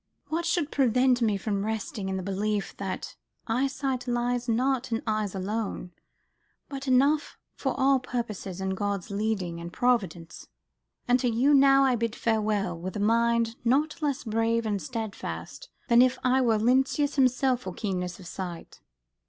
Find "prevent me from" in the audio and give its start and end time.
0.71-1.63